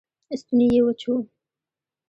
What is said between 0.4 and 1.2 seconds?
ستونی یې وچ و